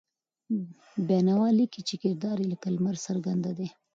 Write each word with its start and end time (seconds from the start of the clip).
بېنوا 1.07 1.47
لیکي 1.57 1.81
چې 1.87 1.95
کردار 2.01 2.37
یې 2.41 2.47
لکه 2.51 2.67
لمر 2.75 2.95
څرګند 3.05 3.45
دی. 3.57 3.67